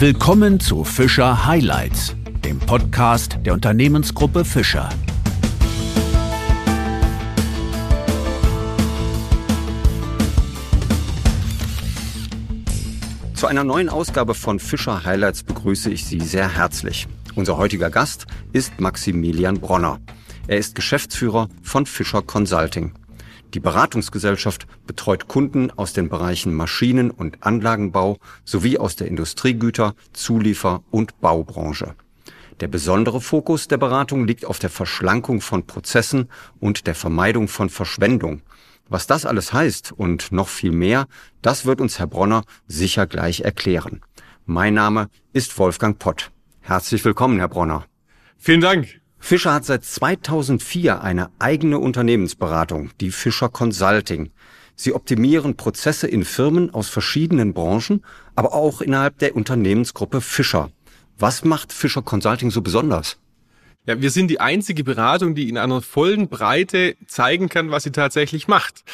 Willkommen 0.00 0.58
zu 0.60 0.82
Fischer 0.82 1.44
Highlights, 1.44 2.16
dem 2.42 2.58
Podcast 2.58 3.36
der 3.44 3.52
Unternehmensgruppe 3.52 4.46
Fischer. 4.46 4.88
Zu 13.34 13.46
einer 13.46 13.62
neuen 13.62 13.90
Ausgabe 13.90 14.32
von 14.32 14.58
Fischer 14.58 15.04
Highlights 15.04 15.42
begrüße 15.42 15.90
ich 15.90 16.06
Sie 16.06 16.20
sehr 16.20 16.48
herzlich. 16.48 17.06
Unser 17.34 17.58
heutiger 17.58 17.90
Gast 17.90 18.26
ist 18.54 18.80
Maximilian 18.80 19.60
Bronner. 19.60 20.00
Er 20.46 20.56
ist 20.56 20.74
Geschäftsführer 20.74 21.50
von 21.60 21.84
Fischer 21.84 22.22
Consulting. 22.22 22.94
Die 23.54 23.60
Beratungsgesellschaft 23.60 24.66
betreut 24.86 25.26
Kunden 25.26 25.72
aus 25.72 25.92
den 25.92 26.08
Bereichen 26.08 26.54
Maschinen- 26.54 27.10
und 27.10 27.42
Anlagenbau 27.42 28.18
sowie 28.44 28.78
aus 28.78 28.94
der 28.94 29.08
Industriegüter-, 29.08 29.94
Zuliefer- 30.12 30.84
und 30.90 31.20
Baubranche. 31.20 31.94
Der 32.60 32.68
besondere 32.68 33.20
Fokus 33.20 33.66
der 33.66 33.78
Beratung 33.78 34.26
liegt 34.26 34.44
auf 34.44 34.60
der 34.60 34.70
Verschlankung 34.70 35.40
von 35.40 35.66
Prozessen 35.66 36.28
und 36.60 36.86
der 36.86 36.94
Vermeidung 36.94 37.48
von 37.48 37.70
Verschwendung. 37.70 38.42
Was 38.88 39.06
das 39.06 39.26
alles 39.26 39.52
heißt 39.52 39.92
und 39.92 40.30
noch 40.30 40.48
viel 40.48 40.72
mehr, 40.72 41.06
das 41.42 41.64
wird 41.64 41.80
uns 41.80 41.98
Herr 41.98 42.06
Bronner 42.06 42.44
sicher 42.68 43.06
gleich 43.06 43.40
erklären. 43.40 44.00
Mein 44.46 44.74
Name 44.74 45.08
ist 45.32 45.58
Wolfgang 45.58 45.98
Pott. 45.98 46.30
Herzlich 46.60 47.04
willkommen, 47.04 47.38
Herr 47.38 47.48
Bronner. 47.48 47.86
Vielen 48.36 48.60
Dank. 48.60 49.00
Fischer 49.20 49.52
hat 49.52 49.64
seit 49.64 49.84
2004 49.84 51.02
eine 51.02 51.30
eigene 51.38 51.78
Unternehmensberatung, 51.78 52.90
die 53.00 53.12
Fischer 53.12 53.50
Consulting. 53.50 54.30
Sie 54.74 54.94
optimieren 54.94 55.56
Prozesse 55.56 56.08
in 56.08 56.24
Firmen 56.24 56.72
aus 56.72 56.88
verschiedenen 56.88 57.52
Branchen, 57.52 58.02
aber 58.34 58.54
auch 58.54 58.80
innerhalb 58.80 59.18
der 59.18 59.36
Unternehmensgruppe 59.36 60.22
Fischer. 60.22 60.70
Was 61.18 61.44
macht 61.44 61.72
Fischer 61.72 62.00
Consulting 62.00 62.50
so 62.50 62.62
besonders? 62.62 63.18
Ja, 63.86 64.00
wir 64.00 64.10
sind 64.10 64.28
die 64.28 64.40
einzige 64.40 64.84
Beratung, 64.84 65.34
die 65.34 65.48
in 65.48 65.58
einer 65.58 65.82
vollen 65.82 66.28
Breite 66.28 66.96
zeigen 67.06 67.48
kann, 67.50 67.70
was 67.70 67.82
sie 67.82 67.92
tatsächlich 67.92 68.48
macht. 68.48 68.84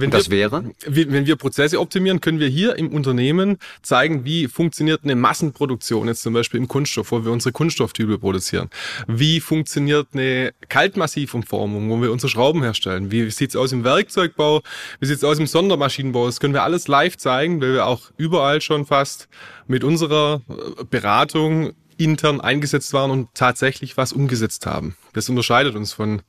Wenn 0.00 0.10
das 0.10 0.30
wir, 0.30 0.38
wäre? 0.38 0.64
Wenn 0.86 1.26
wir 1.26 1.36
Prozesse 1.36 1.80
optimieren, 1.80 2.20
können 2.20 2.40
wir 2.40 2.48
hier 2.48 2.76
im 2.76 2.88
Unternehmen 2.88 3.58
zeigen, 3.82 4.24
wie 4.24 4.48
funktioniert 4.48 5.00
eine 5.04 5.14
Massenproduktion, 5.14 6.08
jetzt 6.08 6.22
zum 6.22 6.34
Beispiel 6.34 6.58
im 6.58 6.68
Kunststoff, 6.68 7.12
wo 7.12 7.24
wir 7.24 7.32
unsere 7.32 7.52
Kunststofftübel 7.52 8.18
produzieren. 8.18 8.70
Wie 9.06 9.40
funktioniert 9.40 10.08
eine 10.12 10.52
Kaltmassivumformung, 10.68 11.90
wo 11.90 12.00
wir 12.00 12.12
unsere 12.12 12.30
Schrauben 12.30 12.62
herstellen? 12.62 13.10
Wie 13.10 13.30
sieht's 13.30 13.56
aus 13.56 13.72
im 13.72 13.84
Werkzeugbau? 13.84 14.62
Wie 15.00 15.06
sieht's 15.06 15.24
aus 15.24 15.38
im 15.38 15.46
Sondermaschinenbau? 15.46 16.26
Das 16.26 16.40
können 16.40 16.54
wir 16.54 16.62
alles 16.62 16.88
live 16.88 17.16
zeigen, 17.16 17.60
weil 17.60 17.74
wir 17.74 17.86
auch 17.86 18.10
überall 18.16 18.60
schon 18.60 18.86
fast 18.86 19.28
mit 19.66 19.84
unserer 19.84 20.42
äh, 20.48 20.84
Beratung 20.84 21.72
intern 21.98 22.40
eingesetzt 22.40 22.92
waren 22.92 23.10
und 23.10 23.28
tatsächlich 23.34 23.96
was 23.96 24.12
umgesetzt 24.12 24.66
haben. 24.66 24.96
Das 25.12 25.28
unterscheidet 25.28 25.74
uns 25.74 25.92
von 25.92 26.22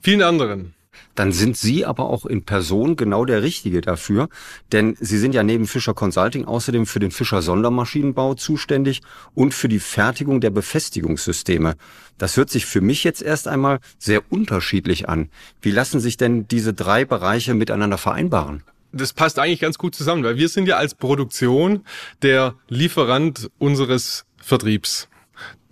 vielen 0.00 0.22
anderen 0.22 0.74
dann 1.18 1.32
sind 1.32 1.56
Sie 1.56 1.84
aber 1.84 2.10
auch 2.10 2.26
in 2.26 2.44
Person 2.44 2.94
genau 2.94 3.24
der 3.24 3.42
Richtige 3.42 3.80
dafür, 3.80 4.28
denn 4.70 4.96
Sie 5.00 5.18
sind 5.18 5.34
ja 5.34 5.42
neben 5.42 5.66
Fischer 5.66 5.94
Consulting 5.94 6.44
außerdem 6.44 6.86
für 6.86 7.00
den 7.00 7.10
Fischer 7.10 7.42
Sondermaschinenbau 7.42 8.34
zuständig 8.34 9.02
und 9.34 9.52
für 9.52 9.68
die 9.68 9.80
Fertigung 9.80 10.40
der 10.40 10.50
Befestigungssysteme. 10.50 11.74
Das 12.18 12.36
hört 12.36 12.50
sich 12.50 12.66
für 12.66 12.80
mich 12.80 13.02
jetzt 13.02 13.22
erst 13.22 13.48
einmal 13.48 13.80
sehr 13.98 14.22
unterschiedlich 14.30 15.08
an. 15.08 15.28
Wie 15.60 15.72
lassen 15.72 15.98
sich 15.98 16.16
denn 16.16 16.46
diese 16.46 16.72
drei 16.72 17.04
Bereiche 17.04 17.54
miteinander 17.54 17.98
vereinbaren? 17.98 18.62
das 18.90 19.12
passt 19.12 19.38
eigentlich 19.38 19.60
ganz 19.60 19.76
gut 19.76 19.94
zusammen, 19.94 20.24
weil 20.24 20.38
wir 20.38 20.48
sind 20.48 20.66
ja 20.66 20.78
als 20.78 20.94
Produktion 20.94 21.84
der 22.22 22.54
Lieferant 22.68 23.50
unseres 23.58 24.24
Vertriebs. 24.38 25.08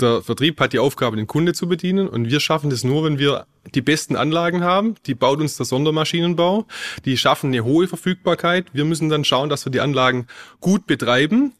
Der 0.00 0.22
Vertrieb 0.22 0.60
hat 0.60 0.72
die 0.72 0.78
Aufgabe, 0.78 1.16
den 1.16 1.26
Kunde 1.26 1.52
zu 1.54 1.68
bedienen 1.68 2.08
und 2.08 2.30
wir 2.30 2.40
schaffen 2.40 2.70
das 2.70 2.84
nur, 2.84 3.04
wenn 3.04 3.18
wir 3.18 3.46
die 3.74 3.82
besten 3.82 4.16
Anlagen 4.16 4.62
haben. 4.62 4.94
Die 5.06 5.14
baut 5.14 5.40
uns 5.40 5.56
der 5.56 5.66
Sondermaschinenbau. 5.66 6.66
Die 7.04 7.16
schaffen 7.16 7.48
eine 7.48 7.64
hohe 7.64 7.88
Verfügbarkeit. 7.88 8.66
Wir 8.72 8.84
müssen 8.84 9.08
dann 9.08 9.24
schauen, 9.24 9.48
dass 9.48 9.64
wir 9.64 9.72
die 9.72 9.80
Anlagen 9.80 10.26
gut 10.60 10.86
betreiben 10.86 11.52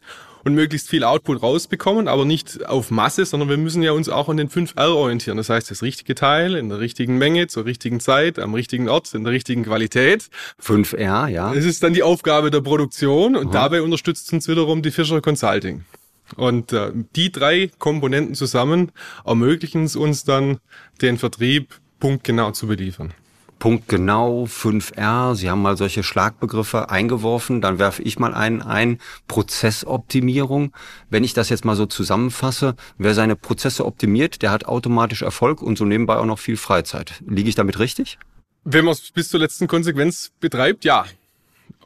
und 0.47 0.55
möglichst 0.55 0.89
viel 0.89 1.03
Output 1.03 1.43
rausbekommen, 1.43 2.07
aber 2.07 2.25
nicht 2.25 2.65
auf 2.67 2.93
Masse, 2.93 3.25
sondern 3.25 3.49
wir 3.49 3.57
müssen 3.57 3.83
ja 3.83 3.91
uns 3.91 4.09
auch 4.09 4.29
an 4.29 4.37
den 4.37 4.49
5R 4.49 4.95
orientieren. 4.95 5.37
Das 5.37 5.51
heißt, 5.51 5.69
das 5.73 5.83
richtige 5.83 6.15
Teil 6.15 6.55
in 6.55 6.69
der 6.69 6.79
richtigen 6.79 7.19
Menge, 7.19 7.49
zur 7.49 7.65
richtigen 7.65 7.99
Zeit, 7.99 8.39
am 8.39 8.55
richtigen 8.55 8.89
Ort, 8.89 9.13
in 9.13 9.25
der 9.25 9.33
richtigen 9.33 9.65
Qualität. 9.65 10.31
5R, 10.63 11.27
ja. 11.27 11.53
Das 11.53 11.65
ist 11.65 11.83
dann 11.83 11.95
die 11.95 12.05
Aufgabe 12.05 12.53
der 12.53 12.61
Produktion 12.61 13.35
und 13.35 13.49
Aha. 13.49 13.53
dabei 13.55 13.83
unterstützt 13.83 14.33
uns 14.33 14.47
wiederum 14.47 14.83
die 14.83 14.93
Fischer 14.93 15.21
Consulting. 15.21 15.85
Und 16.35 16.73
äh, 16.73 16.93
die 17.15 17.31
drei 17.31 17.71
Komponenten 17.79 18.35
zusammen 18.35 18.93
ermöglichen 19.25 19.85
es 19.85 19.97
uns 19.97 20.25
dann, 20.25 20.59
den 21.01 21.19
Vertrieb 21.19 21.81
punktgenau 22.01 22.51
zu 22.51 22.67
beliefern. 22.67 23.15
Punktgenau, 23.59 24.45
5R, 24.45 25.35
Sie 25.35 25.49
haben 25.49 25.63
mal 25.63 25.79
solche 25.79 26.03
Schlagbegriffe 26.03 26.91
eingeworfen, 26.91 27.61
dann 27.63 27.79
werfe 27.79 28.03
ich 28.03 28.19
mal 28.19 28.35
einen 28.35 28.61
ein, 28.61 28.99
Prozessoptimierung. 29.29 30.73
Wenn 31.09 31.25
ich 31.25 31.33
das 31.33 31.49
jetzt 31.49 31.65
mal 31.65 31.75
so 31.75 31.87
zusammenfasse, 31.87 32.77
wer 32.99 33.15
seine 33.15 33.35
Prozesse 33.35 33.87
optimiert, 33.87 34.43
der 34.43 34.51
hat 34.51 34.67
automatisch 34.67 35.23
Erfolg 35.23 35.63
und 35.63 35.79
so 35.79 35.87
nebenbei 35.87 36.17
auch 36.17 36.27
noch 36.27 36.39
viel 36.39 36.59
Freizeit. 36.59 37.23
Liege 37.27 37.49
ich 37.49 37.55
damit 37.55 37.79
richtig? 37.79 38.19
Wenn 38.65 38.85
man 38.85 38.93
es 38.93 39.11
bis 39.11 39.31
zur 39.31 39.41
letzten 39.41 39.69
Konsequenz 39.69 40.33
betreibt, 40.39 40.85
ja. 40.85 41.07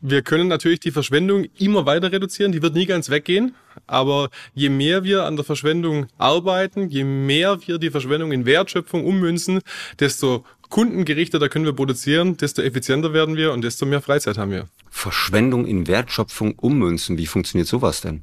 Wir 0.03 0.23
können 0.23 0.49
natürlich 0.49 0.81
die 0.81 0.93
Verschwendung 0.93 1.47
immer 1.59 1.85
weiter 1.85 2.11
reduzieren, 2.11 2.53
die 2.53 2.63
wird 2.63 2.75
nie 2.75 2.87
ganz 2.87 3.11
weggehen, 3.11 3.55
aber 3.87 4.31
je 4.55 4.71
mehr 4.71 5.05
wir 5.05 5.25
an 5.25 5.37
der 5.37 5.45
Verschwendung 5.45 6.07
arbeiten, 6.17 6.89
je 6.89 7.05
mehr 7.05 7.59
wir 7.67 7.79
die 7.79 7.91
Verschwendung 7.91 8.33
in 8.33 8.47
Wertschöpfung 8.47 9.05
ummünzen, 9.05 9.61
desto 9.99 10.45
kundengerichteter 10.71 11.51
können 11.51 11.67
wir 11.67 11.75
produzieren, 11.75 12.37
desto 12.39 12.63
effizienter 12.63 13.13
werden 13.13 13.37
wir 13.37 13.53
und 13.53 13.63
desto 13.63 13.85
mehr 13.85 14.01
Freizeit 14.01 14.39
haben 14.39 14.53
wir. 14.53 14.69
Verschwendung 14.89 15.67
in 15.67 15.87
Wertschöpfung 15.87 16.55
ummünzen, 16.59 17.19
wie 17.19 17.27
funktioniert 17.27 17.69
sowas 17.69 18.01
denn? 18.01 18.23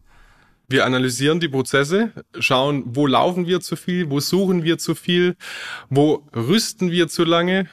Wir 0.70 0.86
analysieren 0.86 1.40
die 1.40 1.48
Prozesse, 1.48 2.12
schauen, 2.40 2.84
wo 2.88 3.08
laufen 3.08 3.48
wir 3.48 3.62
zu 3.62 3.76
viel, 3.76 4.10
wo 4.10 4.20
suchen 4.20 4.64
wir 4.64 4.78
zu 4.78 4.96
viel, 4.96 5.36
wo 5.90 6.28
rüsten 6.36 6.92
wir 6.92 7.08
zu 7.08 7.24
lange 7.24 7.70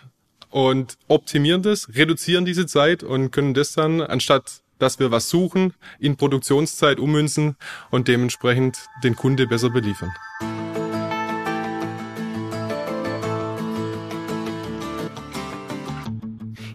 und 0.54 0.98
optimieren 1.08 1.62
das, 1.62 1.88
reduzieren 1.96 2.44
diese 2.44 2.64
Zeit 2.66 3.02
und 3.02 3.32
können 3.32 3.54
das 3.54 3.72
dann, 3.72 4.00
anstatt 4.00 4.62
dass 4.78 5.00
wir 5.00 5.10
was 5.10 5.28
suchen, 5.28 5.74
in 5.98 6.16
Produktionszeit 6.16 7.00
ummünzen 7.00 7.56
und 7.90 8.06
dementsprechend 8.06 8.78
den 9.02 9.16
Kunde 9.16 9.48
besser 9.48 9.70
beliefern. 9.70 10.12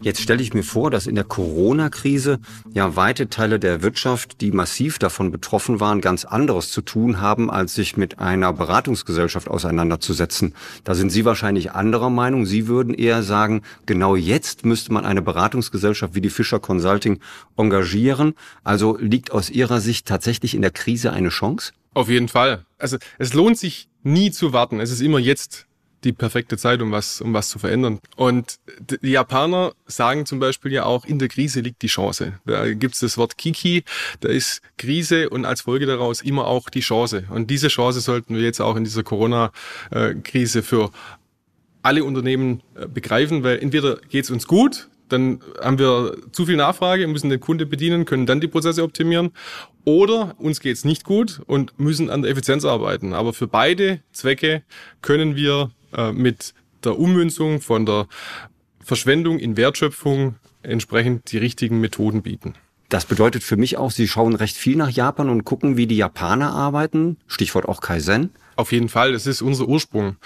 Jetzt 0.01 0.21
stelle 0.21 0.41
ich 0.41 0.53
mir 0.53 0.63
vor, 0.63 0.91
dass 0.91 1.07
in 1.07 1.15
der 1.15 1.25
Corona-Krise 1.25 2.39
ja 2.73 2.95
weite 2.95 3.29
Teile 3.29 3.59
der 3.59 3.81
Wirtschaft, 3.81 4.39
die 4.39 4.51
massiv 4.51 4.97
davon 4.97 5.29
betroffen 5.29 5.81
waren, 5.81 5.99
ganz 5.99 6.23
anderes 6.23 6.71
zu 6.71 6.81
tun 6.81 7.19
haben, 7.19 7.51
als 7.51 7.75
sich 7.75 7.97
mit 7.97 8.17
einer 8.17 8.53
Beratungsgesellschaft 8.53 9.49
auseinanderzusetzen. 9.49 10.55
Da 10.85 10.95
sind 10.95 11.09
Sie 11.09 11.25
wahrscheinlich 11.25 11.71
anderer 11.71 12.09
Meinung. 12.09 12.45
Sie 12.45 12.67
würden 12.67 12.93
eher 12.93 13.23
sagen, 13.23 13.61
genau 13.85 14.15
jetzt 14.15 14.65
müsste 14.65 14.93
man 14.93 15.05
eine 15.05 15.21
Beratungsgesellschaft 15.21 16.15
wie 16.15 16.21
die 16.21 16.29
Fischer 16.29 16.61
Consulting 16.61 17.19
engagieren. 17.57 18.35
Also 18.63 18.97
liegt 18.97 19.31
aus 19.31 19.49
Ihrer 19.49 19.81
Sicht 19.81 20.07
tatsächlich 20.07 20.55
in 20.55 20.61
der 20.61 20.71
Krise 20.71 21.11
eine 21.11 21.29
Chance? 21.29 21.73
Auf 21.93 22.07
jeden 22.07 22.29
Fall. 22.29 22.65
Also 22.77 22.97
es 23.17 23.33
lohnt 23.33 23.57
sich 23.57 23.89
nie 24.03 24.31
zu 24.31 24.53
warten. 24.53 24.79
Es 24.79 24.91
ist 24.91 25.01
immer 25.01 25.19
jetzt 25.19 25.65
die 26.03 26.13
perfekte 26.13 26.57
Zeit, 26.57 26.81
um 26.81 26.91
was, 26.91 27.21
um 27.21 27.33
was 27.33 27.49
zu 27.49 27.59
verändern. 27.59 27.99
Und 28.15 28.59
die 29.01 29.11
Japaner 29.11 29.73
sagen 29.85 30.25
zum 30.25 30.39
Beispiel 30.39 30.71
ja 30.71 30.85
auch, 30.85 31.05
in 31.05 31.19
der 31.19 31.27
Krise 31.27 31.61
liegt 31.61 31.81
die 31.81 31.87
Chance. 31.87 32.39
Da 32.45 32.71
gibt's 32.73 32.99
das 32.99 33.17
Wort 33.17 33.37
Kiki, 33.37 33.83
da 34.21 34.29
ist 34.29 34.61
Krise 34.77 35.29
und 35.29 35.45
als 35.45 35.61
Folge 35.61 35.85
daraus 35.85 36.21
immer 36.21 36.47
auch 36.47 36.69
die 36.69 36.81
Chance. 36.81 37.25
Und 37.29 37.49
diese 37.49 37.67
Chance 37.67 38.01
sollten 38.01 38.35
wir 38.35 38.41
jetzt 38.41 38.61
auch 38.61 38.75
in 38.75 38.83
dieser 38.83 39.03
Corona-Krise 39.03 40.63
für 40.63 40.91
alle 41.81 42.03
Unternehmen 42.03 42.61
äh, 42.75 42.87
begreifen, 42.87 43.43
weil 43.43 43.59
entweder 43.59 43.97
geht's 44.09 44.29
uns 44.29 44.47
gut, 44.47 44.89
dann 45.09 45.41
haben 45.59 45.79
wir 45.79 46.17
zu 46.31 46.45
viel 46.45 46.55
Nachfrage, 46.55 47.07
müssen 47.07 47.29
den 47.29 47.39
Kunde 47.39 47.65
bedienen, 47.65 48.05
können 48.05 48.25
dann 48.25 48.41
die 48.41 48.47
Prozesse 48.47 48.83
optimieren. 48.83 49.31
Oder 49.83 50.35
uns 50.37 50.59
geht's 50.59 50.85
nicht 50.85 51.03
gut 51.03 51.41
und 51.47 51.79
müssen 51.79 52.09
an 52.11 52.21
der 52.21 52.31
Effizienz 52.31 52.63
arbeiten. 52.63 53.13
Aber 53.13 53.33
für 53.33 53.47
beide 53.47 54.01
Zwecke 54.11 54.61
können 55.01 55.35
wir 55.35 55.71
äh, 55.95 56.11
mit 56.11 56.53
der 56.83 56.97
Ummünzung 56.97 57.61
von 57.61 57.85
der 57.85 58.07
Verschwendung 58.83 59.39
in 59.39 59.57
Wertschöpfung 59.57 60.35
entsprechend 60.63 61.31
die 61.31 61.37
richtigen 61.37 61.79
Methoden 61.79 62.21
bieten. 62.21 62.53
Das 62.89 63.05
bedeutet 63.05 63.43
für 63.43 63.55
mich 63.55 63.77
auch, 63.77 63.91
Sie 63.91 64.07
schauen 64.07 64.35
recht 64.35 64.57
viel 64.57 64.75
nach 64.75 64.89
Japan 64.89 65.29
und 65.29 65.43
gucken, 65.43 65.77
wie 65.77 65.85
die 65.85 65.97
Japaner 65.97 66.51
arbeiten. 66.51 67.17
Stichwort 67.27 67.67
auch 67.67 67.81
Kaizen. 67.81 68.31
Auf 68.55 68.71
jeden 68.71 68.89
Fall, 68.89 69.11
das 69.13 69.27
ist 69.27 69.41
unser 69.41 69.67
Ursprung. 69.67 70.17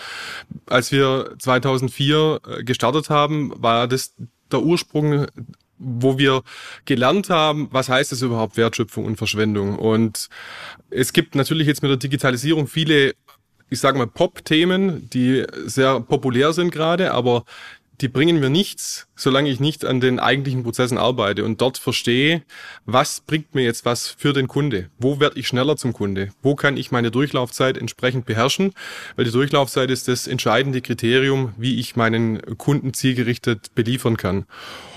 Als 0.66 0.92
wir 0.92 1.36
2004 1.40 2.40
äh, 2.48 2.64
gestartet 2.64 3.10
haben, 3.10 3.54
war 3.58 3.88
das 3.88 4.16
der 4.52 4.64
Ursprung 4.64 5.28
wo 5.84 6.18
wir 6.18 6.44
gelernt 6.86 7.30
haben, 7.30 7.68
was 7.72 7.90
heißt 7.90 8.12
es 8.14 8.22
überhaupt 8.22 8.58
Wertschöpfung 8.58 9.06
und 9.06 9.18
Verschwendung. 9.18 9.78
Und 9.78 10.30
es 10.90 11.14
gibt 11.14 11.36
natürlich 11.36 11.68
jetzt 11.68 11.82
mit 11.82 11.90
der 11.90 11.98
Digitalisierung 11.98 12.68
viele, 12.68 13.16
ich 13.70 13.80
sage 13.80 13.98
mal, 13.98 14.08
Pop-Themen, 14.08 15.10
die 15.10 15.46
sehr 15.66 16.00
populär 16.00 16.54
sind 16.54 16.72
gerade, 16.72 17.12
aber 17.12 17.46
die 18.02 18.08
bringen 18.08 18.40
mir 18.40 18.50
nichts, 18.50 19.08
solange 19.16 19.50
ich 19.50 19.60
nicht 19.60 19.86
an 19.86 20.00
den 20.00 20.20
eigentlichen 20.20 20.64
Prozessen 20.64 20.98
arbeite 20.98 21.46
und 21.46 21.62
dort 21.62 21.78
verstehe, 21.78 22.42
was 22.86 23.22
bringt 23.22 23.54
mir 23.54 23.64
jetzt 23.64 23.86
was 23.86 24.08
für 24.08 24.34
den 24.34 24.48
Kunde? 24.48 24.90
Wo 24.98 25.20
werde 25.20 25.40
ich 25.40 25.48
schneller 25.48 25.78
zum 25.78 25.94
Kunde? 25.94 26.30
Wo 26.42 26.56
kann 26.56 26.76
ich 26.76 26.92
meine 26.92 27.12
Durchlaufzeit 27.12 27.78
entsprechend 27.78 28.26
beherrschen? 28.26 28.74
Weil 29.16 29.26
die 29.26 29.32
Durchlaufzeit 29.32 29.92
ist 29.92 30.08
das 30.08 30.28
entscheidende 30.28 30.82
Kriterium, 30.82 31.54
wie 31.58 31.80
ich 31.80 31.96
meinen 31.96 32.42
Kunden 32.58 32.94
zielgerichtet 32.94 33.76
beliefern 33.76 34.18
kann. 34.18 34.46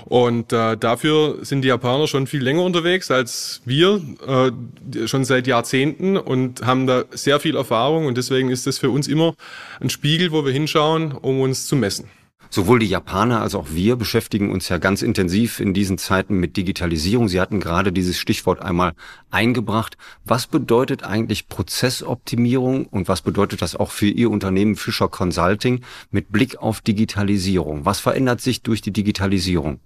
Und 0.05 0.53
äh, 0.53 0.77
dafür 0.77 1.39
sind 1.41 1.63
die 1.63 1.67
Japaner 1.67 2.07
schon 2.07 2.27
viel 2.27 2.41
länger 2.41 2.63
unterwegs 2.63 3.11
als 3.11 3.61
wir, 3.65 4.01
äh, 4.25 5.07
schon 5.07 5.25
seit 5.25 5.47
Jahrzehnten 5.47 6.17
und 6.17 6.65
haben 6.65 6.87
da 6.87 7.03
sehr 7.11 7.39
viel 7.39 7.57
Erfahrung 7.57 8.05
und 8.05 8.17
deswegen 8.17 8.49
ist 8.49 8.67
das 8.67 8.77
für 8.77 8.89
uns 8.89 9.07
immer 9.07 9.35
ein 9.81 9.89
Spiegel, 9.89 10.31
wo 10.31 10.45
wir 10.45 10.53
hinschauen, 10.53 11.11
um 11.11 11.41
uns 11.41 11.67
zu 11.67 11.75
messen. 11.75 12.09
Sowohl 12.49 12.79
die 12.79 12.87
Japaner 12.87 13.41
als 13.41 13.55
auch 13.55 13.67
wir 13.71 13.95
beschäftigen 13.95 14.51
uns 14.51 14.69
ja 14.69 14.77
ganz 14.77 15.01
intensiv 15.01 15.59
in 15.59 15.73
diesen 15.73 15.97
Zeiten 15.97 16.39
mit 16.39 16.57
Digitalisierung. 16.57 17.27
Sie 17.27 17.41
hatten 17.41 17.59
gerade 17.59 17.91
dieses 17.91 18.17
Stichwort 18.17 18.61
einmal 18.61 18.93
eingebracht. 19.31 19.97
Was 20.23 20.47
bedeutet 20.47 21.03
eigentlich 21.03 21.47
Prozessoptimierung 21.47 22.85
und 22.85 23.07
was 23.07 23.21
bedeutet 23.21 23.61
das 23.61 23.75
auch 23.75 23.91
für 23.91 24.07
Ihr 24.07 24.29
Unternehmen 24.29 24.75
Fischer 24.75 25.09
Consulting 25.09 25.81
mit 26.11 26.31
Blick 26.31 26.57
auf 26.57 26.81
Digitalisierung? 26.81 27.85
Was 27.85 27.99
verändert 27.99 28.41
sich 28.41 28.61
durch 28.61 28.81
die 28.81 28.93
Digitalisierung? 28.93 29.79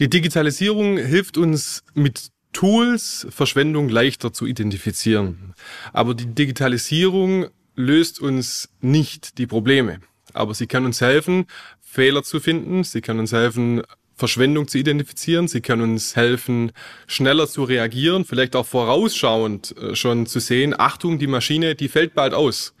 Die 0.00 0.08
Digitalisierung 0.08 0.96
hilft 0.96 1.36
uns 1.36 1.84
mit 1.94 2.30
Tools 2.52 3.26
Verschwendung 3.30 3.88
leichter 3.88 4.32
zu 4.32 4.46
identifizieren. 4.46 5.54
Aber 5.92 6.14
die 6.14 6.26
Digitalisierung 6.26 7.46
löst 7.74 8.20
uns 8.20 8.68
nicht 8.80 9.38
die 9.38 9.46
Probleme. 9.46 10.00
Aber 10.32 10.54
sie 10.54 10.66
kann 10.66 10.84
uns 10.84 11.00
helfen, 11.00 11.46
Fehler 11.80 12.22
zu 12.22 12.40
finden. 12.40 12.84
Sie 12.84 13.00
kann 13.00 13.18
uns 13.18 13.32
helfen, 13.32 13.82
Verschwendung 14.14 14.68
zu 14.68 14.78
identifizieren. 14.78 15.48
Sie 15.48 15.60
kann 15.60 15.80
uns 15.80 16.14
helfen, 16.16 16.72
schneller 17.06 17.48
zu 17.48 17.64
reagieren, 17.64 18.24
vielleicht 18.24 18.54
auch 18.54 18.66
vorausschauend 18.66 19.76
äh, 19.76 19.96
schon 19.96 20.26
zu 20.26 20.38
sehen, 20.38 20.74
Achtung, 20.78 21.18
die 21.18 21.26
Maschine, 21.26 21.74
die 21.74 21.88
fällt 21.88 22.14
bald 22.14 22.34
aus. 22.34 22.74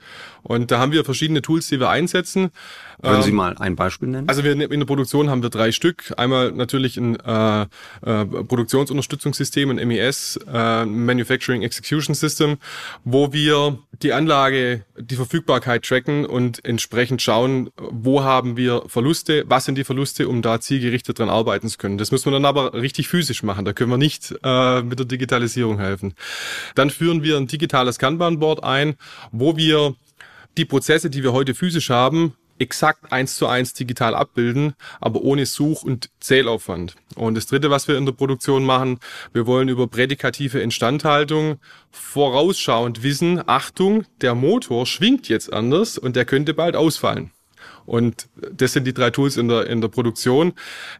Und 0.44 0.70
da 0.70 0.78
haben 0.78 0.92
wir 0.92 1.04
verschiedene 1.04 1.40
Tools, 1.40 1.68
die 1.68 1.78
wir 1.78 1.88
einsetzen. 1.88 2.50
Können 3.00 3.22
Sie 3.22 3.30
ähm, 3.30 3.36
mal 3.36 3.56
ein 3.58 3.76
Beispiel 3.76 4.08
nennen? 4.08 4.28
Also 4.28 4.44
wir 4.44 4.52
in 4.52 4.80
der 4.80 4.86
Produktion 4.86 5.30
haben 5.30 5.42
wir 5.42 5.50
drei 5.50 5.72
Stück. 5.72 6.12
Einmal 6.16 6.52
natürlich 6.52 6.96
ein 6.96 7.18
äh, 7.20 7.62
äh, 7.62 7.66
Produktionsunterstützungssystem, 8.24 9.70
ein 9.70 9.88
MES, 9.88 10.38
äh, 10.52 10.84
Manufacturing 10.84 11.62
Execution 11.62 12.14
System, 12.14 12.58
wo 13.04 13.32
wir 13.32 13.78
die 14.02 14.12
Anlage, 14.12 14.84
die 14.98 15.16
Verfügbarkeit 15.16 15.84
tracken 15.84 16.26
und 16.26 16.64
entsprechend 16.64 17.22
schauen, 17.22 17.70
wo 17.76 18.22
haben 18.22 18.56
wir 18.56 18.82
Verluste, 18.86 19.44
was 19.46 19.64
sind 19.64 19.76
die 19.76 19.84
Verluste, 19.84 20.28
um 20.28 20.42
da 20.42 20.60
zielgerichtet 20.60 21.18
dran 21.18 21.28
arbeiten 21.28 21.68
zu 21.68 21.78
können. 21.78 21.98
Das 21.98 22.10
müssen 22.10 22.26
wir 22.26 22.32
dann 22.32 22.44
aber 22.44 22.74
richtig 22.74 23.08
physisch 23.08 23.42
machen. 23.42 23.64
Da 23.64 23.72
können 23.72 23.90
wir 23.90 23.98
nicht 23.98 24.34
äh, 24.42 24.82
mit 24.82 24.98
der 24.98 25.06
Digitalisierung 25.06 25.78
helfen. 25.78 26.14
Dann 26.74 26.90
führen 26.90 27.22
wir 27.22 27.36
ein 27.36 27.46
digitales 27.46 27.98
Kanban-Board 27.98 28.64
ein, 28.64 28.94
wo 29.30 29.56
wir 29.56 29.94
die 30.56 30.64
Prozesse, 30.64 31.08
die 31.08 31.22
wir 31.22 31.32
heute 31.32 31.54
physisch 31.54 31.90
haben, 31.90 32.34
exakt 32.62 33.12
eins 33.12 33.36
zu 33.36 33.46
eins 33.46 33.74
digital 33.74 34.14
abbilden, 34.14 34.74
aber 35.00 35.20
ohne 35.22 35.44
Such- 35.46 35.82
und 35.82 36.10
Zählaufwand. 36.20 36.94
Und 37.16 37.34
das 37.34 37.46
Dritte, 37.46 37.70
was 37.70 37.88
wir 37.88 37.98
in 37.98 38.06
der 38.06 38.12
Produktion 38.12 38.64
machen, 38.64 39.00
wir 39.32 39.46
wollen 39.46 39.68
über 39.68 39.86
prädikative 39.88 40.60
Instandhaltung 40.60 41.58
vorausschauend 41.90 43.02
wissen, 43.02 43.42
Achtung, 43.46 44.04
der 44.20 44.34
Motor 44.34 44.86
schwingt 44.86 45.28
jetzt 45.28 45.52
anders 45.52 45.98
und 45.98 46.16
der 46.16 46.24
könnte 46.24 46.54
bald 46.54 46.76
ausfallen. 46.76 47.32
Und 47.84 48.28
das 48.52 48.72
sind 48.72 48.86
die 48.86 48.94
drei 48.94 49.10
Tools 49.10 49.36
in 49.36 49.48
der, 49.48 49.66
in 49.66 49.80
der 49.80 49.88
Produktion. 49.88 50.52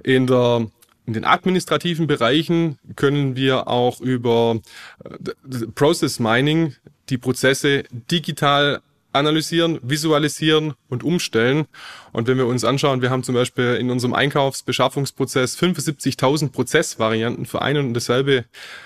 In 0.03 0.27
der 0.27 0.67
in 1.05 1.15
den 1.15 1.25
administrativen 1.25 2.07
Bereichen 2.07 2.79
können 2.95 3.35
wir 3.35 3.67
auch 3.67 4.01
über 4.01 4.61
äh, 5.05 5.67
Process 5.75 6.21
Mining 6.21 6.77
die 7.09 7.19
Prozesse 7.19 7.83
digital 7.91 8.81
analysieren, 9.13 9.79
visualisieren 9.83 10.75
und 10.89 11.05
umstellen. 11.05 11.67
Und 12.13 12.29
wenn 12.29 12.39
wir 12.39 12.47
uns 12.47 12.65
anschauen, 12.65 13.03
wir 13.03 13.11
haben 13.11 13.23
zum 13.23 13.35
Beispiel 13.35 13.75
in 13.75 13.91
unserem 13.91 14.15
Einkaufsbeschaffungsprozess 14.15 15.59
75.000 15.59 16.51
Prozessvarianten 16.51 17.47
für 17.47 17.63
ein 17.63 17.77
und 17.77 17.95
dasselbe 17.95 18.45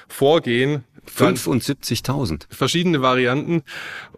Vorgehen. 0.08 0.84
75.000. 1.06 2.46
Verschiedene 2.50 3.00
Varianten. 3.00 3.62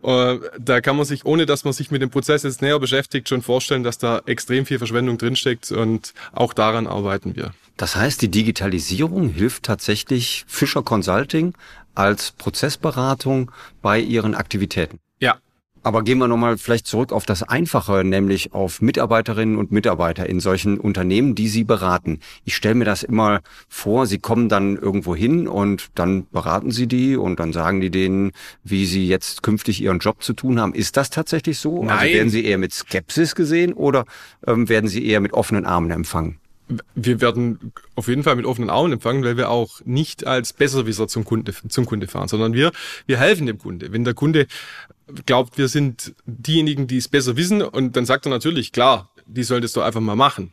Äh, 0.02 0.38
da 0.58 0.80
kann 0.80 0.96
man 0.96 1.04
sich, 1.04 1.26
ohne 1.26 1.44
dass 1.44 1.64
man 1.64 1.74
sich 1.74 1.90
mit 1.90 2.00
dem 2.00 2.08
Prozess 2.08 2.44
jetzt 2.44 2.62
näher 2.62 2.78
beschäftigt, 2.78 3.28
schon 3.28 3.42
vorstellen, 3.42 3.82
dass 3.82 3.98
da 3.98 4.22
extrem 4.24 4.64
viel 4.64 4.78
Verschwendung 4.78 5.18
drinsteckt 5.18 5.70
und 5.70 6.14
auch 6.32 6.54
daran 6.54 6.86
arbeiten 6.86 7.36
wir. 7.36 7.52
Das 7.76 7.94
heißt, 7.94 8.22
die 8.22 8.30
Digitalisierung 8.30 9.28
hilft 9.28 9.64
tatsächlich 9.64 10.44
Fischer 10.48 10.82
Consulting 10.82 11.54
als 11.94 12.32
Prozessberatung 12.32 13.50
bei 13.82 14.00
ihren 14.00 14.34
Aktivitäten. 14.34 14.98
Ja, 15.20 15.38
aber 15.82 16.02
gehen 16.02 16.18
wir 16.18 16.28
nochmal 16.28 16.58
vielleicht 16.58 16.86
zurück 16.86 17.12
auf 17.12 17.26
das 17.26 17.42
Einfache, 17.42 18.04
nämlich 18.04 18.52
auf 18.52 18.80
Mitarbeiterinnen 18.80 19.56
und 19.56 19.72
Mitarbeiter 19.72 20.28
in 20.28 20.40
solchen 20.40 20.78
Unternehmen, 20.78 21.34
die 21.34 21.48
Sie 21.48 21.64
beraten. 21.64 22.20
Ich 22.44 22.56
stelle 22.56 22.74
mir 22.74 22.84
das 22.84 23.02
immer 23.02 23.40
vor, 23.68 24.06
Sie 24.06 24.18
kommen 24.18 24.48
dann 24.48 24.76
irgendwo 24.76 25.14
hin 25.14 25.48
und 25.48 25.88
dann 25.94 26.26
beraten 26.30 26.70
Sie 26.70 26.86
die 26.86 27.16
und 27.16 27.40
dann 27.40 27.52
sagen 27.52 27.80
die 27.80 27.90
denen, 27.90 28.32
wie 28.64 28.86
sie 28.86 29.06
jetzt 29.06 29.42
künftig 29.42 29.82
ihren 29.82 29.98
Job 29.98 30.22
zu 30.22 30.32
tun 30.32 30.60
haben. 30.60 30.74
Ist 30.74 30.96
das 30.96 31.10
tatsächlich 31.10 31.58
so? 31.58 31.82
Also 31.82 31.84
Nein. 31.84 31.98
Also 31.98 32.14
werden 32.14 32.30
Sie 32.30 32.44
eher 32.44 32.58
mit 32.58 32.72
Skepsis 32.72 33.34
gesehen 33.34 33.72
oder 33.72 34.04
ähm, 34.46 34.68
werden 34.68 34.88
Sie 34.88 35.06
eher 35.06 35.20
mit 35.20 35.32
offenen 35.32 35.64
Armen 35.66 35.90
empfangen? 35.90 36.38
Wir 36.94 37.20
werden 37.20 37.72
auf 37.94 38.08
jeden 38.08 38.22
Fall 38.22 38.36
mit 38.36 38.46
offenen 38.46 38.70
Augen 38.70 38.92
empfangen, 38.92 39.24
weil 39.24 39.36
wir 39.36 39.50
auch 39.50 39.80
nicht 39.84 40.26
als 40.26 40.52
Besserwisser 40.52 41.08
zum 41.08 41.24
Kunde, 41.24 41.54
zum 41.68 41.86
Kunde 41.86 42.06
fahren, 42.06 42.28
sondern 42.28 42.52
wir, 42.52 42.72
wir 43.06 43.18
helfen 43.18 43.46
dem 43.46 43.58
Kunde. 43.58 43.92
Wenn 43.92 44.04
der 44.04 44.14
Kunde 44.14 44.46
glaubt, 45.26 45.58
wir 45.58 45.68
sind 45.68 46.14
diejenigen, 46.26 46.86
die 46.86 46.98
es 46.98 47.08
besser 47.08 47.36
wissen, 47.36 47.62
und 47.62 47.96
dann 47.96 48.04
sagt 48.04 48.26
er 48.26 48.30
natürlich, 48.30 48.72
klar, 48.72 49.10
die 49.26 49.42
sollen 49.42 49.62
das 49.62 49.72
doch 49.72 49.82
einfach 49.82 50.00
mal 50.00 50.16
machen. 50.16 50.52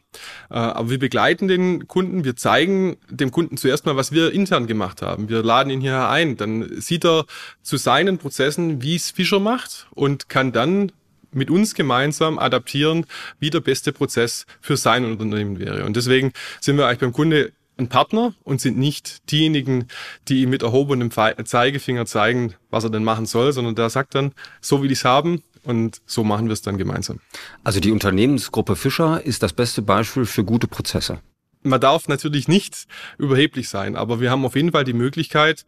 Äh, 0.50 0.56
aber 0.56 0.90
wir 0.90 1.00
begleiten 1.00 1.48
den 1.48 1.88
Kunden, 1.88 2.26
wir 2.26 2.36
zeigen 2.36 2.98
dem 3.10 3.32
Kunden 3.32 3.58
zuerst 3.58 3.86
mal, 3.86 3.96
was 3.96 4.12
wir 4.12 4.34
intern 4.34 4.68
gemacht 4.68 5.02
haben. 5.02 5.30
Wir 5.30 5.44
laden 5.44 5.70
ihn 5.70 5.82
hierher 5.82 6.10
ein, 6.10 6.38
dann 6.38 6.82
sieht 6.82 7.06
er 7.06 7.26
zu 7.62 7.78
seinen 7.78 8.18
Prozessen, 8.18 8.82
wie 8.82 8.96
es 8.96 9.12
Fischer 9.12 9.40
macht 9.40 9.88
und 9.92 10.30
kann 10.30 10.52
dann 10.52 10.92
mit 11.36 11.50
uns 11.52 11.76
gemeinsam 11.76 12.40
adaptieren, 12.40 13.06
wie 13.40 13.50
der 13.50 13.60
beste 13.60 13.92
Prozess 13.92 14.46
für 14.62 14.78
sein 14.78 15.06
Unternehmen 15.06 15.60
wäre. 15.60 15.86
Und 15.86 15.96
deswegen 15.96 16.32
sind 16.62 16.78
wir 16.78 16.88
eigentlich 16.88 17.00
beim 17.00 17.14
Kunde 17.14 17.52
ein 17.78 17.90
Partner 17.90 18.34
und 18.44 18.62
sind 18.62 18.78
nicht 18.78 19.30
diejenigen, 19.32 19.88
die 20.28 20.42
ihm 20.44 20.50
mit 20.50 20.64
erhobenem 20.64 21.12
Zeigefinger 21.12 22.06
zeigen, 22.06 22.54
was 22.70 22.86
er 22.86 22.90
denn 22.90 23.04
machen 23.04 23.26
soll, 23.26 23.52
sondern 23.52 23.76
der 23.76 23.90
sagt 23.90 24.16
dann, 24.16 24.32
so 24.62 24.82
will 24.82 24.92
ich 24.92 25.00
es 25.00 25.06
haben 25.06 25.44
und 25.64 26.02
so 26.06 26.24
machen 26.24 26.46
wir 26.46 26.54
es 26.54 26.62
dann 26.62 26.78
gemeinsam. 26.78 27.20
Also 27.64 27.80
die 27.80 27.92
Unternehmensgruppe 27.92 28.76
Fischer 28.76 29.26
ist 29.26 29.44
das 29.44 29.52
beste 29.52 29.82
Beispiel 29.82 30.26
für 30.26 30.46
gute 30.46 30.68
Prozesse. 30.68 31.20
Man 31.66 31.82
darf 31.82 32.08
natürlich 32.08 32.48
nicht 32.48 32.86
überheblich 33.18 33.70
sein, 33.70 33.96
aber 33.96 34.22
wir 34.22 34.30
haben 34.30 34.46
auf 34.46 34.56
jeden 34.56 34.72
Fall 34.72 34.84
die 34.84 34.94
Möglichkeit, 34.94 35.66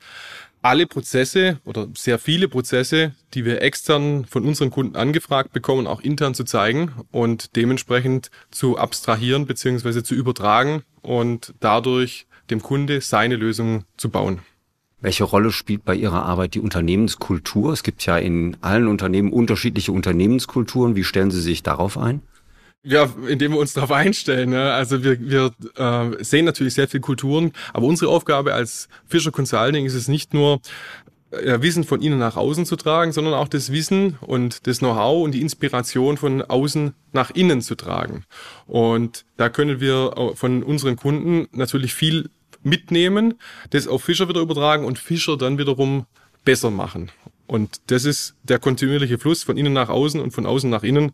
alle 0.61 0.85
Prozesse 0.85 1.59
oder 1.65 1.87
sehr 1.95 2.19
viele 2.19 2.47
Prozesse, 2.47 3.15
die 3.33 3.45
wir 3.45 3.63
extern 3.63 4.25
von 4.25 4.45
unseren 4.45 4.69
Kunden 4.69 4.95
angefragt 4.95 5.53
bekommen, 5.53 5.87
auch 5.87 6.01
intern 6.01 6.35
zu 6.35 6.43
zeigen 6.43 6.91
und 7.11 7.55
dementsprechend 7.55 8.29
zu 8.51 8.77
abstrahieren 8.77 9.47
bzw. 9.47 10.03
zu 10.03 10.13
übertragen 10.13 10.83
und 11.01 11.55
dadurch 11.61 12.27
dem 12.51 12.61
Kunde 12.61 13.01
seine 13.01 13.35
Lösung 13.35 13.85
zu 13.97 14.09
bauen. 14.09 14.41
Welche 14.99 15.23
Rolle 15.23 15.51
spielt 15.51 15.83
bei 15.83 15.95
Ihrer 15.95 16.25
Arbeit 16.25 16.53
die 16.53 16.59
Unternehmenskultur? 16.59 17.73
Es 17.73 17.81
gibt 17.81 18.05
ja 18.05 18.17
in 18.17 18.57
allen 18.61 18.87
Unternehmen 18.87 19.31
unterschiedliche 19.31 19.91
Unternehmenskulturen. 19.91 20.95
Wie 20.95 21.03
stellen 21.03 21.31
Sie 21.31 21.41
sich 21.41 21.63
darauf 21.63 21.97
ein? 21.97 22.21
Ja, 22.89 23.09
indem 23.27 23.51
wir 23.51 23.59
uns 23.59 23.73
darauf 23.73 23.91
einstellen. 23.91 24.51
Ne? 24.51 24.71
Also 24.71 25.03
wir, 25.03 25.19
wir 25.19 25.51
äh, 25.75 26.23
sehen 26.23 26.45
natürlich 26.45 26.73
sehr 26.73 26.87
viele 26.87 27.01
Kulturen, 27.01 27.51
aber 27.73 27.85
unsere 27.85 28.09
Aufgabe 28.09 28.53
als 28.53 28.87
Fischer 29.05 29.31
Consulting 29.31 29.85
ist 29.85 29.93
es 29.93 30.07
nicht 30.07 30.33
nur, 30.33 30.61
äh, 31.31 31.61
Wissen 31.61 31.83
von 31.83 32.01
innen 32.01 32.19
nach 32.19 32.37
außen 32.37 32.65
zu 32.65 32.77
tragen, 32.77 33.11
sondern 33.11 33.33
auch 33.33 33.49
das 33.49 33.73
Wissen 33.73 34.17
und 34.21 34.67
das 34.67 34.79
Know-how 34.79 35.25
und 35.25 35.33
die 35.33 35.41
Inspiration 35.41 36.15
von 36.15 36.41
außen 36.41 36.93
nach 37.11 37.31
innen 37.31 37.61
zu 37.61 37.75
tragen. 37.75 38.23
Und 38.67 39.25
da 39.35 39.49
können 39.49 39.81
wir 39.81 40.33
von 40.35 40.63
unseren 40.63 40.95
Kunden 40.95 41.47
natürlich 41.51 41.93
viel 41.93 42.29
mitnehmen, 42.63 43.33
das 43.71 43.87
auf 43.87 44.03
Fischer 44.03 44.29
wieder 44.29 44.39
übertragen 44.39 44.85
und 44.85 44.97
Fischer 44.97 45.35
dann 45.35 45.57
wiederum 45.57 46.05
besser 46.45 46.71
machen. 46.71 47.11
Und 47.47 47.81
das 47.87 48.05
ist 48.05 48.35
der 48.43 48.59
kontinuierliche 48.59 49.17
Fluss 49.17 49.43
von 49.43 49.57
innen 49.57 49.73
nach 49.73 49.89
außen 49.89 50.21
und 50.21 50.31
von 50.31 50.45
außen 50.45 50.69
nach 50.69 50.83
innen, 50.83 51.11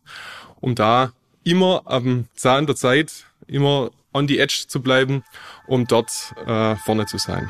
um 0.60 0.76
da 0.76 1.12
immer 1.44 1.84
am 1.86 2.26
Zahn 2.36 2.66
der 2.66 2.76
Zeit, 2.76 3.26
immer 3.48 3.92
on 4.14 4.28
the 4.28 4.40
edge 4.40 4.66
zu 4.68 4.82
bleiben, 4.82 5.24
um 5.68 5.86
dort 5.88 6.34
äh, 6.46 6.76
vorne 6.76 7.06
zu 7.06 7.18
sein. 7.18 7.50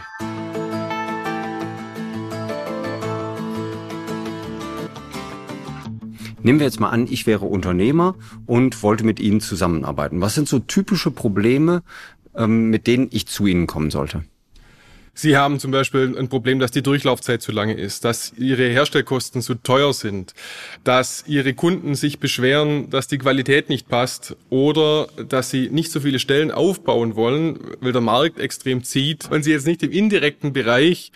Nehmen 6.41 6.59
wir 6.59 6.65
jetzt 6.65 6.81
mal 6.81 6.89
an, 6.89 7.07
ich 7.09 7.25
wäre 7.25 7.45
Unternehmer 7.45 8.15
und 8.45 8.83
wollte 8.83 9.05
mit 9.05 9.21
Ihnen 9.21 9.39
zusammenarbeiten. 9.39 10.19
Was 10.19 10.35
sind 10.35 10.50
so 10.50 10.59
typische 10.59 11.09
Probleme, 11.09 11.83
ähm, 12.35 12.69
mit 12.69 12.85
denen 12.85 13.07
ich 13.12 13.27
zu 13.27 13.45
Ihnen 13.47 13.65
kommen 13.65 13.91
sollte? 13.91 14.25
Sie 15.15 15.38
haben 15.38 15.60
zum 15.60 15.70
Beispiel 15.70 16.15
ein 16.17 16.27
Problem, 16.27 16.60
dass 16.60 16.72
die 16.72 16.82
Durchlaufzeit 16.82 17.39
zu 17.39 17.51
lange 17.51 17.75
ist, 17.75 18.03
dass 18.03 18.34
Ihre 18.36 18.67
Herstellkosten 18.70 19.43
zu 19.43 19.53
teuer 19.53 19.93
sind, 19.93 20.34
dass 20.84 21.24
Ihre 21.27 21.53
Kunden 21.53 21.93
sich 21.93 22.17
beschweren, 22.17 22.89
dass 22.89 23.08
die 23.08 23.20
Qualität 23.20 23.70
nicht 23.70 23.88
passt 23.88 24.36
oder 24.50 25.08
dass 25.29 25.51
Sie 25.51 25.70
nicht 25.70 25.91
so 25.91 26.00
viele 26.00 26.17
Stellen 26.17 26.50
aufbauen 26.50 27.15
wollen, 27.15 27.60
weil 27.79 27.91
der 27.91 28.01
Markt 28.01 28.39
extrem 28.39 28.84
zieht. 28.84 29.29
Wenn 29.29 29.43
Sie 29.43 29.51
jetzt 29.51 29.67
nicht 29.67 29.84
im 29.84 29.91
indirekten 29.91 30.51
Bereich 30.51 31.12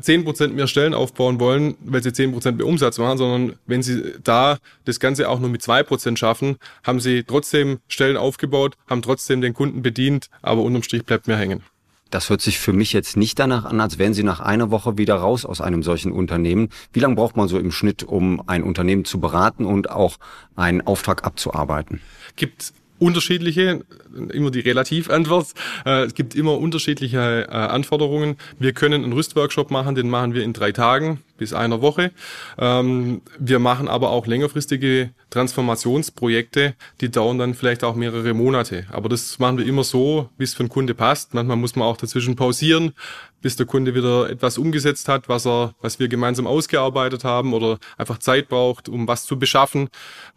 zehn 0.00 0.22
äh, 0.22 0.24
Prozent 0.24 0.56
mehr 0.56 0.66
Stellen 0.66 0.94
aufbauen 0.94 1.38
wollen, 1.38 1.76
weil 1.80 2.02
Sie 2.02 2.14
zehn 2.14 2.32
Prozent 2.32 2.56
mehr 2.56 2.66
Umsatz 2.66 2.96
machen, 2.96 3.18
sondern 3.18 3.58
wenn 3.66 3.82
Sie 3.82 4.14
da 4.24 4.56
das 4.86 5.00
Ganze 5.00 5.28
auch 5.28 5.38
nur 5.38 5.50
mit 5.50 5.60
zwei 5.60 5.82
Prozent 5.82 6.18
schaffen, 6.18 6.56
haben 6.82 6.98
Sie 6.98 7.24
trotzdem 7.24 7.80
Stellen 7.88 8.16
aufgebaut, 8.16 8.76
haben 8.88 9.02
trotzdem 9.02 9.42
den 9.42 9.52
Kunden 9.52 9.82
bedient, 9.82 10.30
aber 10.40 10.62
unterm 10.62 10.82
Strich 10.82 11.04
bleibt 11.04 11.28
mehr 11.28 11.36
hängen. 11.36 11.62
Das 12.10 12.30
hört 12.30 12.40
sich 12.40 12.58
für 12.58 12.72
mich 12.72 12.92
jetzt 12.92 13.16
nicht 13.16 13.38
danach 13.38 13.64
an, 13.64 13.80
als 13.80 13.98
wären 13.98 14.14
Sie 14.14 14.22
nach 14.22 14.40
einer 14.40 14.70
Woche 14.70 14.96
wieder 14.96 15.16
raus 15.16 15.44
aus 15.44 15.60
einem 15.60 15.82
solchen 15.82 16.12
Unternehmen. 16.12 16.70
Wie 16.92 17.00
lange 17.00 17.16
braucht 17.16 17.36
man 17.36 17.48
so 17.48 17.58
im 17.58 17.70
Schnitt, 17.70 18.02
um 18.02 18.42
ein 18.46 18.62
Unternehmen 18.62 19.04
zu 19.04 19.20
beraten 19.20 19.66
und 19.66 19.90
auch 19.90 20.16
einen 20.56 20.80
Auftrag 20.80 21.24
abzuarbeiten? 21.24 22.00
Gibt 22.36 22.72
unterschiedliche, 22.98 23.84
immer 24.32 24.50
die 24.50 24.60
Relativantwort. 24.60 25.48
Äh, 25.84 26.06
es 26.06 26.14
gibt 26.14 26.34
immer 26.34 26.58
unterschiedliche 26.58 27.46
äh, 27.48 27.52
Anforderungen. 27.52 28.36
Wir 28.58 28.72
können 28.72 29.04
einen 29.04 29.12
Rüstworkshop 29.12 29.70
machen, 29.70 29.94
den 29.94 30.08
machen 30.08 30.34
wir 30.34 30.42
in 30.42 30.52
drei 30.52 30.72
Tagen 30.72 31.20
bis 31.38 31.54
einer 31.54 31.80
Woche. 31.80 32.12
Ähm, 32.58 33.22
wir 33.38 33.58
machen 33.58 33.88
aber 33.88 34.10
auch 34.10 34.26
längerfristige 34.26 35.10
Transformationsprojekte, 35.30 36.74
die 37.00 37.10
dauern 37.10 37.38
dann 37.38 37.54
vielleicht 37.54 37.84
auch 37.84 37.94
mehrere 37.94 38.34
Monate. 38.34 38.86
Aber 38.90 39.08
das 39.08 39.38
machen 39.38 39.58
wir 39.58 39.66
immer 39.66 39.84
so, 39.84 40.28
wie 40.36 40.44
es 40.44 40.54
für 40.54 40.64
den 40.64 40.68
Kunde 40.68 40.94
passt. 40.94 41.32
Manchmal 41.32 41.56
muss 41.56 41.76
man 41.76 41.88
auch 41.88 41.96
dazwischen 41.96 42.36
pausieren, 42.36 42.92
bis 43.40 43.56
der 43.56 43.66
Kunde 43.66 43.94
wieder 43.94 44.28
etwas 44.28 44.58
umgesetzt 44.58 45.08
hat, 45.08 45.28
was 45.28 45.46
er, 45.46 45.74
was 45.80 45.98
wir 45.98 46.08
gemeinsam 46.08 46.46
ausgearbeitet 46.46 47.24
haben 47.24 47.54
oder 47.54 47.78
einfach 47.96 48.18
Zeit 48.18 48.48
braucht, 48.48 48.88
um 48.88 49.08
was 49.08 49.24
zu 49.24 49.38
beschaffen. 49.38 49.88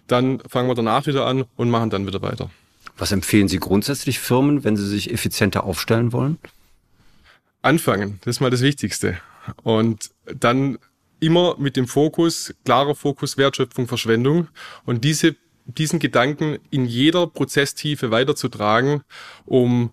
Dann 0.08 0.40
fangen 0.48 0.70
wir 0.70 0.76
danach 0.76 1.08
wieder 1.08 1.26
an 1.26 1.46
und 1.58 1.70
machen 1.70 1.90
dann 1.90 2.08
wieder 2.08 2.22
weiter. 2.22 2.50
Was 2.98 3.12
empfehlen 3.12 3.48
Sie 3.48 3.60
grundsätzlich 3.60 4.20
Firmen, 4.20 4.64
wenn 4.64 4.76
sie 4.76 4.88
sich 4.88 5.12
effizienter 5.12 5.64
aufstellen 5.64 6.14
wollen? 6.14 6.38
Anfangen, 7.62 8.20
das 8.24 8.36
ist 8.36 8.40
mal 8.42 8.50
das 8.50 8.62
Wichtigste. 8.62 9.18
Und 9.64 10.12
dann 10.26 10.78
immer 11.22 11.56
mit 11.58 11.78
dem 11.78 11.88
Fokus, 11.88 12.54
klarer 12.66 12.96
Fokus 12.96 13.38
Wertschöpfung, 13.38 13.88
Verschwendung 13.88 14.50
und 14.86 15.06
diese, 15.06 15.36
diesen 15.66 16.00
Gedanken 16.00 16.58
in 16.70 16.86
jeder 16.86 17.28
Prozesstiefe 17.28 18.12
weiterzutragen, 18.12 19.04
um 19.46 19.92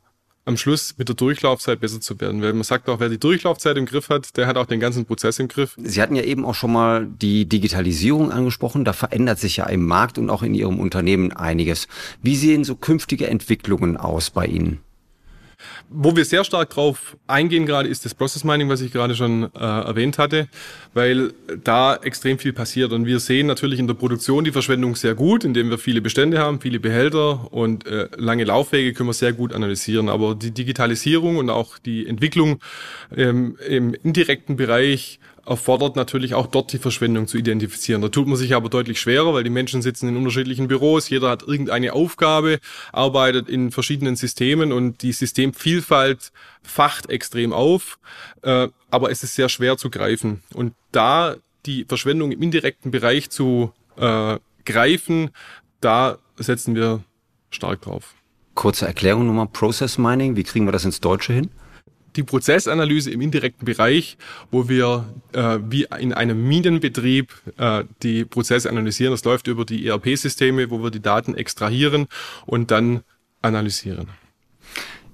am 0.48 0.56
Schluss 0.56 0.94
mit 0.96 1.08
der 1.08 1.14
Durchlaufzeit 1.14 1.78
besser 1.78 2.00
zu 2.00 2.18
werden. 2.20 2.40
Weil 2.40 2.54
man 2.54 2.62
sagt 2.62 2.88
auch, 2.88 3.00
wer 3.00 3.10
die 3.10 3.18
Durchlaufzeit 3.18 3.76
im 3.76 3.84
Griff 3.84 4.08
hat, 4.08 4.36
der 4.38 4.46
hat 4.46 4.56
auch 4.56 4.64
den 4.64 4.80
ganzen 4.80 5.04
Prozess 5.04 5.38
im 5.38 5.46
Griff. 5.46 5.76
Sie 5.76 6.00
hatten 6.00 6.16
ja 6.16 6.22
eben 6.22 6.46
auch 6.46 6.54
schon 6.54 6.72
mal 6.72 7.06
die 7.06 7.44
Digitalisierung 7.44 8.32
angesprochen. 8.32 8.86
Da 8.86 8.94
verändert 8.94 9.38
sich 9.38 9.58
ja 9.58 9.66
im 9.66 9.84
Markt 9.84 10.16
und 10.16 10.30
auch 10.30 10.42
in 10.42 10.54
Ihrem 10.54 10.80
Unternehmen 10.80 11.32
einiges. 11.32 11.86
Wie 12.22 12.34
sehen 12.34 12.64
so 12.64 12.76
künftige 12.76 13.26
Entwicklungen 13.26 13.98
aus 13.98 14.30
bei 14.30 14.46
Ihnen? 14.46 14.80
Wo 15.88 16.14
wir 16.14 16.24
sehr 16.24 16.44
stark 16.44 16.70
drauf 16.70 17.16
eingehen 17.26 17.66
gerade, 17.66 17.88
ist 17.88 18.04
das 18.04 18.14
Process 18.14 18.44
Mining, 18.44 18.68
was 18.68 18.80
ich 18.80 18.92
gerade 18.92 19.14
schon 19.14 19.50
äh, 19.54 19.58
erwähnt 19.58 20.18
hatte, 20.18 20.48
weil 20.94 21.32
da 21.64 21.96
extrem 21.96 22.38
viel 22.38 22.52
passiert. 22.52 22.92
Und 22.92 23.06
wir 23.06 23.20
sehen 23.20 23.46
natürlich 23.46 23.78
in 23.78 23.86
der 23.86 23.94
Produktion 23.94 24.44
die 24.44 24.52
Verschwendung 24.52 24.94
sehr 24.96 25.14
gut, 25.14 25.44
indem 25.44 25.70
wir 25.70 25.78
viele 25.78 26.00
Bestände 26.00 26.38
haben, 26.38 26.60
viele 26.60 26.78
Behälter 26.78 27.52
und 27.52 27.86
äh, 27.86 28.08
lange 28.16 28.44
Laufwege 28.44 28.92
können 28.92 29.08
wir 29.08 29.14
sehr 29.14 29.32
gut 29.32 29.52
analysieren. 29.52 30.08
Aber 30.08 30.34
die 30.34 30.52
Digitalisierung 30.52 31.36
und 31.36 31.50
auch 31.50 31.78
die 31.78 32.06
Entwicklung 32.06 32.60
ähm, 33.16 33.56
im 33.66 33.94
indirekten 33.94 34.56
Bereich 34.56 35.18
erfordert 35.48 35.96
natürlich 35.96 36.34
auch 36.34 36.46
dort 36.46 36.72
die 36.72 36.78
Verschwendung 36.78 37.26
zu 37.26 37.38
identifizieren. 37.38 38.02
Da 38.02 38.08
tut 38.08 38.26
man 38.26 38.36
sich 38.36 38.54
aber 38.54 38.68
deutlich 38.68 39.00
schwerer, 39.00 39.32
weil 39.32 39.44
die 39.44 39.50
Menschen 39.50 39.80
sitzen 39.80 40.08
in 40.08 40.16
unterschiedlichen 40.16 40.68
Büros, 40.68 41.08
jeder 41.08 41.30
hat 41.30 41.42
irgendeine 41.42 41.94
Aufgabe, 41.94 42.58
arbeitet 42.92 43.48
in 43.48 43.70
verschiedenen 43.70 44.14
Systemen 44.14 44.72
und 44.72 45.02
die 45.02 45.12
Systemvielfalt 45.12 46.32
facht 46.62 47.08
extrem 47.08 47.52
auf, 47.52 47.98
äh, 48.42 48.68
aber 48.90 49.10
es 49.10 49.22
ist 49.22 49.34
sehr 49.34 49.48
schwer 49.48 49.78
zu 49.78 49.88
greifen. 49.90 50.42
Und 50.52 50.74
da 50.92 51.36
die 51.64 51.84
Verschwendung 51.84 52.30
im 52.30 52.42
indirekten 52.42 52.90
Bereich 52.90 53.30
zu 53.30 53.72
äh, 53.96 54.38
greifen, 54.64 55.30
da 55.80 56.18
setzen 56.36 56.74
wir 56.74 57.02
stark 57.50 57.82
drauf. 57.82 58.14
Kurze 58.54 58.86
Erklärung 58.86 59.26
nochmal, 59.26 59.46
Process 59.46 59.98
Mining, 59.98 60.36
wie 60.36 60.42
kriegen 60.42 60.66
wir 60.66 60.72
das 60.72 60.84
ins 60.84 61.00
Deutsche 61.00 61.32
hin? 61.32 61.50
Die 62.18 62.24
Prozessanalyse 62.24 63.10
im 63.12 63.20
indirekten 63.20 63.64
Bereich, 63.64 64.18
wo 64.50 64.68
wir 64.68 65.06
äh, 65.32 65.58
wie 65.68 65.86
in 65.98 66.12
einem 66.12 66.46
Minenbetrieb 66.46 67.32
äh, 67.56 67.84
die 68.02 68.24
Prozesse 68.24 68.68
analysieren. 68.68 69.12
Das 69.12 69.24
läuft 69.24 69.46
über 69.46 69.64
die 69.64 69.86
ERP-Systeme, 69.86 70.68
wo 70.68 70.82
wir 70.82 70.90
die 70.90 71.00
Daten 71.00 71.34
extrahieren 71.34 72.08
und 72.44 72.72
dann 72.72 73.02
analysieren. 73.40 74.08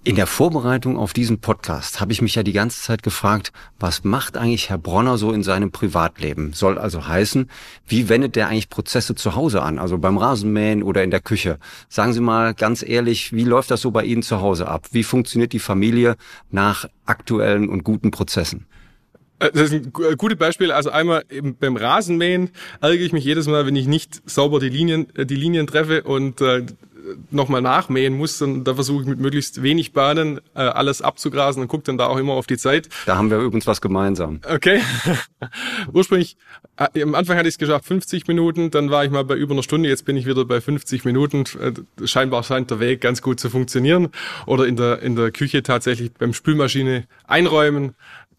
In 0.06 0.16
der 0.16 0.26
Vorbereitung 0.26 0.98
auf 0.98 1.14
diesen 1.14 1.40
Podcast 1.40 1.98
habe 1.98 2.12
ich 2.12 2.20
mich 2.20 2.34
ja 2.34 2.42
die 2.42 2.52
ganze 2.52 2.78
Zeit 2.82 3.02
gefragt, 3.02 3.52
was 3.80 4.04
macht 4.04 4.36
eigentlich 4.36 4.68
Herr 4.68 4.76
Bronner 4.76 5.16
so 5.16 5.32
in 5.32 5.42
seinem 5.42 5.70
Privatleben? 5.70 6.52
Soll 6.52 6.76
also 6.76 7.08
heißen, 7.08 7.48
wie 7.86 8.10
wendet 8.10 8.36
der 8.36 8.48
eigentlich 8.48 8.68
Prozesse 8.68 9.14
zu 9.14 9.34
Hause 9.34 9.62
an, 9.62 9.78
also 9.78 9.96
beim 9.96 10.18
Rasenmähen 10.18 10.82
oder 10.82 11.02
in 11.02 11.10
der 11.10 11.20
Küche? 11.20 11.58
Sagen 11.88 12.12
Sie 12.12 12.20
mal 12.20 12.52
ganz 12.52 12.86
ehrlich, 12.86 13.32
wie 13.32 13.44
läuft 13.44 13.70
das 13.70 13.80
so 13.80 13.92
bei 13.92 14.04
Ihnen 14.04 14.22
zu 14.22 14.42
Hause 14.42 14.68
ab? 14.68 14.88
Wie 14.92 15.04
funktioniert 15.04 15.54
die 15.54 15.58
Familie 15.58 16.16
nach 16.50 16.84
aktuellen 17.06 17.70
und 17.70 17.82
guten 17.82 18.10
Prozessen? 18.10 18.66
Äh, 19.38 19.52
das 19.52 19.72
ist 19.72 19.72
ein 19.72 19.92
äh, 20.02 20.16
gutes 20.16 20.36
Beispiel. 20.36 20.70
Also 20.70 20.90
einmal 20.90 21.24
beim 21.60 21.76
Rasenmähen 21.78 22.50
ärgere 22.82 23.04
ich 23.04 23.12
mich 23.14 23.24
jedes 23.24 23.46
Mal, 23.46 23.64
wenn 23.64 23.76
ich 23.76 23.86
nicht 23.86 24.20
sauber 24.28 24.60
die 24.60 24.68
Linien, 24.68 25.06
äh, 25.16 25.24
die 25.24 25.36
Linien 25.36 25.66
treffe 25.66 26.02
und 26.02 26.42
äh, 26.42 26.66
nochmal 27.30 27.62
nachmähen 27.62 28.16
muss, 28.16 28.40
und 28.42 28.64
da 28.64 28.74
versuche 28.74 29.02
ich 29.02 29.08
mit 29.08 29.18
möglichst 29.18 29.62
wenig 29.62 29.92
Bahnen 29.92 30.40
äh, 30.54 30.60
alles 30.60 31.02
abzugrasen 31.02 31.62
und 31.62 31.68
gucke 31.68 31.84
dann 31.84 31.98
da 31.98 32.06
auch 32.06 32.18
immer 32.18 32.34
auf 32.34 32.46
die 32.46 32.56
Zeit. 32.56 32.88
Da 33.06 33.16
haben 33.16 33.30
wir 33.30 33.38
übrigens 33.38 33.66
was 33.66 33.80
gemeinsam. 33.80 34.40
Okay. 34.48 34.80
Ursprünglich, 35.92 36.36
äh, 36.76 37.02
am 37.02 37.14
Anfang 37.14 37.36
hatte 37.36 37.48
ich 37.48 37.54
es 37.54 37.58
geschafft, 37.58 37.86
50 37.86 38.26
Minuten, 38.26 38.70
dann 38.70 38.90
war 38.90 39.04
ich 39.04 39.10
mal 39.10 39.24
bei 39.24 39.34
über 39.34 39.54
einer 39.54 39.62
Stunde, 39.62 39.88
jetzt 39.88 40.04
bin 40.04 40.16
ich 40.16 40.26
wieder 40.26 40.44
bei 40.44 40.60
50 40.60 41.04
Minuten. 41.04 41.44
Äh, 41.60 42.06
scheinbar 42.06 42.42
scheint 42.42 42.70
der 42.70 42.80
Weg 42.80 43.00
ganz 43.00 43.22
gut 43.22 43.40
zu 43.40 43.50
funktionieren. 43.50 44.08
Oder 44.46 44.66
in 44.66 44.76
der, 44.76 45.00
in 45.02 45.16
der 45.16 45.30
Küche 45.30 45.62
tatsächlich 45.62 46.12
beim 46.12 46.32
Spülmaschine 46.32 47.04
einräumen, 47.26 47.94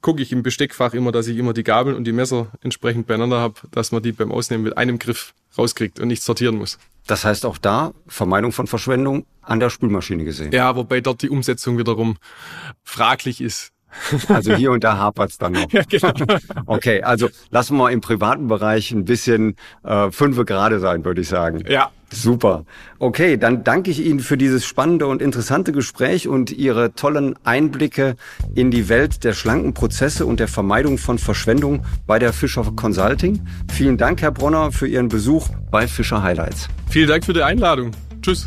gucke 0.05 0.21
ich 0.21 0.31
im 0.31 0.43
Besteckfach 0.43 0.93
immer, 0.93 1.11
dass 1.11 1.27
ich 1.27 1.35
immer 1.35 1.53
die 1.53 1.63
Gabeln 1.63 1.95
und 1.95 2.03
die 2.03 2.11
Messer 2.11 2.51
entsprechend 2.61 3.07
beieinander 3.07 3.39
habe, 3.39 3.55
dass 3.71 3.91
man 3.91 4.03
die 4.03 4.11
beim 4.11 4.31
Ausnehmen 4.31 4.63
mit 4.63 4.77
einem 4.77 4.99
Griff 4.99 5.33
rauskriegt 5.57 5.99
und 5.99 6.07
nicht 6.07 6.23
sortieren 6.23 6.57
muss. 6.57 6.77
Das 7.07 7.23
heißt 7.23 7.45
auch 7.45 7.57
da 7.57 7.93
Vermeidung 8.07 8.51
von 8.51 8.67
Verschwendung 8.67 9.25
an 9.41 9.59
der 9.59 9.69
Spülmaschine 9.69 10.23
gesehen. 10.23 10.51
Ja, 10.51 10.75
wobei 10.75 11.01
dort 11.01 11.21
die 11.21 11.29
Umsetzung 11.29 11.77
wiederum 11.77 12.17
fraglich 12.83 13.41
ist. 13.41 13.71
Also 14.27 14.55
hier 14.55 14.71
und 14.71 14.83
da 14.83 14.97
hapert's 14.97 15.37
dann 15.37 15.53
noch. 15.53 15.71
Ja, 15.71 15.83
genau. 15.87 16.13
Okay, 16.65 17.01
also 17.01 17.29
lassen 17.49 17.77
wir 17.77 17.91
im 17.91 18.01
privaten 18.01 18.47
Bereich 18.47 18.91
ein 18.91 19.05
bisschen 19.05 19.55
äh, 19.83 20.11
fünfe 20.11 20.45
gerade 20.45 20.79
sein, 20.79 21.05
würde 21.05 21.21
ich 21.21 21.27
sagen. 21.27 21.63
Ja. 21.67 21.91
Super. 22.11 22.65
Okay, 22.99 23.35
dann 23.37 23.63
danke 23.63 23.91
ich 23.91 23.99
Ihnen 23.99 24.19
für 24.19 24.37
dieses 24.37 24.65
spannende 24.65 25.07
und 25.07 25.21
interessante 25.21 25.71
Gespräch 25.71 26.27
und 26.27 26.51
Ihre 26.51 26.93
tollen 26.93 27.35
Einblicke 27.43 28.15
in 28.53 28.71
die 28.71 28.89
Welt 28.89 29.23
der 29.23 29.33
schlanken 29.33 29.73
Prozesse 29.73 30.25
und 30.25 30.39
der 30.39 30.47
Vermeidung 30.47 30.97
von 30.97 31.17
Verschwendung 31.17 31.83
bei 32.07 32.19
der 32.19 32.31
Fischer 32.31 32.63
Consulting. 32.75 33.45
Vielen 33.71 33.97
Dank, 33.97 34.21
Herr 34.21 34.31
Bronner, 34.31 34.71
für 34.71 34.87
Ihren 34.87 35.09
Besuch 35.09 35.49
bei 35.71 35.87
Fischer 35.87 36.21
Highlights. 36.21 36.69
Vielen 36.89 37.09
Dank 37.09 37.25
für 37.25 37.33
die 37.33 37.43
Einladung. 37.43 37.91
Tschüss. 38.21 38.45